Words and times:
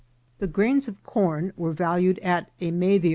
The 0.39 0.47
grains 0.47 0.87
of 0.87 1.03
corn 1.03 1.53
were 1.55 1.73
valued 1.73 2.17
at 2.23 2.49
a 2.59 2.71
me 2.71 2.97
dio. 2.97 3.09